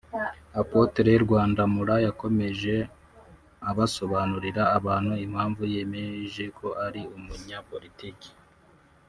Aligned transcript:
Apotre 0.61 1.11
Rwandamura 1.23 1.95
yakomeje 2.05 2.75
abasobanurira 3.69 4.63
abantu 4.77 5.13
impamvu 5.25 5.61
yemeje 5.73 6.43
ko 6.57 6.67
ari 6.85 7.01
umunyapolitiki 7.17 8.31